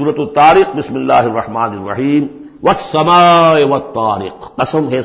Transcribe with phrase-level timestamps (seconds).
[0.00, 2.26] صورت الطارق، بسم اللہ الرحمن الرحیم
[2.62, 5.00] و سما و تارق قسم ہے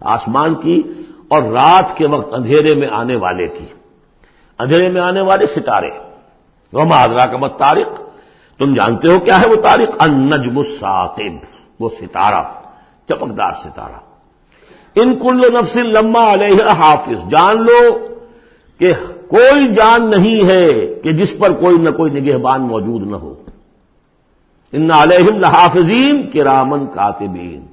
[0.00, 0.82] آسمان کی
[1.28, 3.64] اور رات کے وقت اندھیرے میں آنے والے کی۔
[4.58, 5.90] اندھیرے میں آنے والے ستارے۔
[6.72, 8.00] وہ مہادرا کا مت تارق
[8.58, 11.34] تم جانتے ہو کیا ہے وہ تارق ان نجم الساقب
[11.80, 12.42] وہ ستارہ،
[13.08, 14.00] چمکدار ستارہ۔
[14.94, 17.98] ان کل نفس لما علیہ حافظ، جان لو
[18.78, 18.92] کہ
[19.28, 23.34] کوئی جان نہیں ہے کہ جس پر کوئی نہ کوئی نگہبان موجود نہ ہو۔
[24.76, 27.66] ان علیہم لحافظین کے رامن کاتبین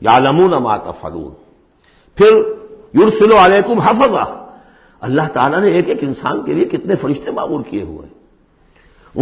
[0.00, 1.32] یا لمون مات فلون
[2.14, 2.32] پھر
[2.92, 4.46] یورسلو علیکم حفظہ۔
[5.00, 8.08] اللہ تعالیٰ نے ایک ایک انسان کے لیے کتنے فرشتے معمور کیے ہوئے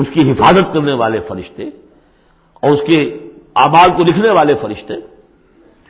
[0.00, 1.64] اس کی حفاظت کرنے والے فرشتے
[2.54, 3.18] اور اس کے
[3.54, 4.94] آباد کو لکھنے والے فرشتے۔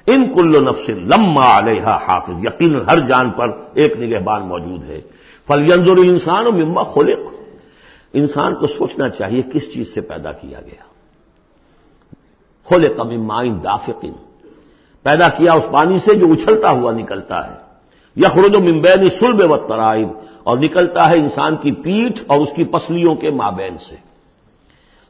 [0.06, 5.00] ان کل نفس لما علیہ حافظ، یقین ہر جان پر ایک نگہبان موجود ہے۔
[5.46, 7.34] فلینظر انسان و مما خلق۔
[8.12, 10.87] انسان کو سوچنا چاہیے کس چیز سے پیدا کیا گیا۔
[12.68, 14.12] خلق ممائن دافقن
[15.02, 17.54] پیدا کیا اس پانی سے جو اچھلتا ہوا نکلتا ہے.
[18.16, 20.08] یا و ممبین سلب و ترائب
[20.44, 23.96] اور نکلتا ہے انسان کی پیٹھ اور اس کی پسلیوں کے مابین سے.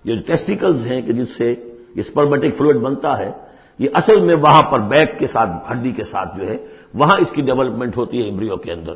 [0.04, 1.54] یہ جو ٹیسٹیکلز ہیں کہ جس سے
[1.94, 3.32] اسپرمیٹک فلوئڈ بنتا ہے،
[3.78, 6.56] یہ اصل میں وہاں پر بیک کے ساتھ، ہڈی کے ساتھ جو ہے،
[6.94, 8.94] وہاں اس کی ڈیولپمنٹ ہوتی ہے امبریو کے اندر.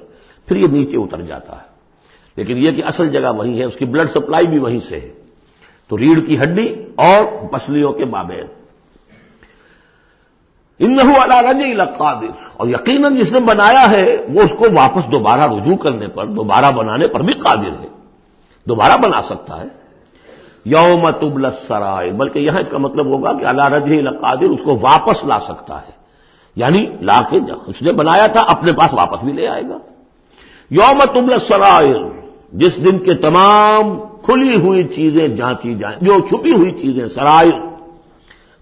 [0.49, 1.67] پھر یہ نیچے اتر جاتا ہے.
[2.37, 5.13] لیکن یہ کہ اصل جگہ وہیں ہے، اس کی بلڈ سپلائی بھی وہیں سے ہے.
[5.93, 8.47] تو ریڑھ کی ہڈی اور پسلیوں کے مابین
[10.79, 12.27] ان والا قادر
[12.57, 16.71] اور یقیناً جس نے بنایا ہے، وہ اس کو واپس دوبارہ رجوع کرنے پر، دوبارہ
[16.71, 17.89] بنانے پر بھی قادر ہے۔
[18.69, 19.67] دوبارہ بنا سکتا ہے۔
[20.65, 24.79] یوم تبل سرائے بلکہ یہاں اس کا مطلب ہوگا کہ اللہ رج قادر اس کو
[24.81, 25.93] واپس لا سکتا ہے۔
[26.57, 29.79] یعنی لا کے اس نے بنایا تھا، اپنے پاس واپس بھی لے آئے گا۔
[30.71, 31.97] یوم تبل سرائر
[32.53, 37.57] جس دن کے تمام کھلی ہوئی چیزیں جانچی جائیں، جو چھپی ہوئی چیزیں سرائر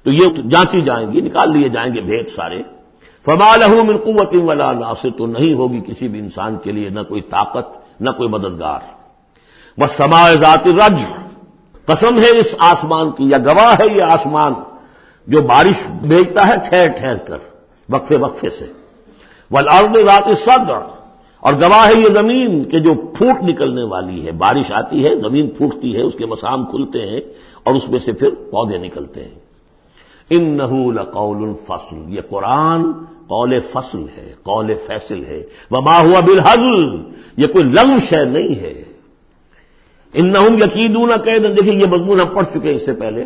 [0.04, 2.62] تو یہ جانچی جائیں گی، نکال لیے جائیں گے بھید سارے۔
[3.24, 7.20] فمال من قوت ولا ناصر، تو نہیں ہوگی کسی بھی انسان کے لیے نہ کوئی
[7.20, 7.66] طاقت،
[8.00, 8.80] نہ کوئی مددگار۔
[9.80, 10.98] بس سما ذات رج
[11.84, 14.52] قسم ہے اس آسمان کی، یا گواہ ہے یہ آسمان
[15.26, 17.38] جو بارش بھیجتا ہے، ٹھہر ٹھہر کر،
[17.88, 18.66] وقفے وقفے سے۔
[19.50, 20.99] ولاد ذات صدر
[21.40, 25.50] اور گواہ ہے یہ زمین کہ جو پھوٹ نکلنے والی ہے، بارش آتی ہے، زمین
[25.50, 27.20] پھوٹتی ہے، اس کے مسام کھلتے ہیں
[27.64, 29.38] اور اس میں سے پھر پودے نکلتے ہیں۔
[30.30, 32.92] ان نہ قول الفصل یہ قرآن
[33.26, 36.96] قول فصل ہے، قول فیصل ہے۔ وما ہوا بالحضل
[37.36, 38.84] یہ کوئی لنگ شہ نہیں ہے۔
[40.14, 43.24] ان نہ یقین قید دیکھیے یہ مضمون ہم پڑھ چکے ہیں اس سے پہلے۔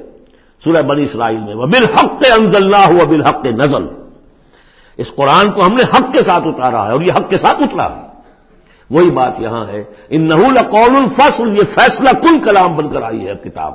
[0.64, 4.03] سورہ بنی اسرائیل میں وہ بالحق انزل نہ ہوا بالحق نزل۔
[4.96, 7.62] اس قرآن کو ہم نے حق کے ساتھ اتارا ہے اور یہ حق کے ساتھ
[7.62, 8.02] اترا ہے۔
[8.90, 10.34] وہی بات یہاں ہے۔ ان نہ
[10.70, 13.74] قول الفصل، یہ فیصلہ کل کلام بن کر آئی ہے کتاب۔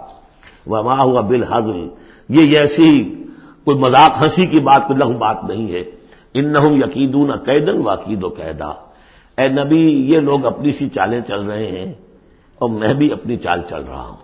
[0.67, 1.87] وما ہوا بالحضل
[2.29, 3.23] یہ ایسی
[3.65, 5.83] کوئی مذاق ہنسی کی بات، کوئی لغ بات نہیں ہے۔
[6.33, 8.67] ان نہ یقیدون قیدن واقید و قیدا۔
[9.37, 11.93] اے نبی، یہ لوگ اپنی سی چالیں چل رہے ہیں
[12.55, 14.17] اور میں بھی اپنی چال چل رہا ہوں۔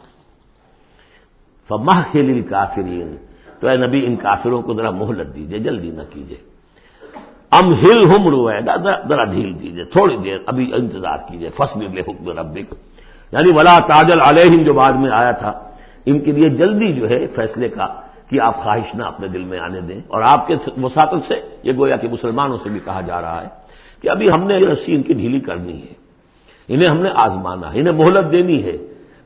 [1.67, 3.15] فماہ خل کافرین
[3.59, 6.54] تو اے نبی، ان کافروں کو ذرا مہلت دیجیے جلدی نہ کیجیے
[7.59, 8.75] ام ہل ہم رویدا
[9.09, 12.75] ذرا ڈھیل دیجیے تھوڑی دیر ابھی انتظار کیجیے فصل حکم ربک۔
[13.31, 15.59] یعنی ولا تاجل علیہم، جو بعد میں آیا تھا،
[16.05, 19.59] ان کے لیے جلدی جو ہے فیصلے کا کہ آپ خواہش نہ اپنے دل میں
[19.59, 23.21] آنے دیں۔ اور آپ کے مساقت سے، یہ گویا کہ مسلمانوں سے بھی کہا جا
[23.21, 23.47] رہا ہے
[24.01, 25.93] کہ ابھی ہم نے رسی ان کی ڈھیلی کرنی ہے۔
[26.67, 28.77] انہیں ہم نے آزمانا ہے، انہیں مہلت دینی ہے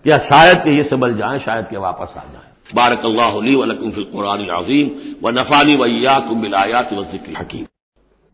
[0.04, 3.92] کہ شاید کہ یہ سبل جائیں، شاید کہ واپس آ جائیں۔ بارک اللہ علی ولکم
[3.92, 4.88] فی القرآن العظیم
[5.22, 7.64] و نفانی ویا کم بلایات و ذکر حکیم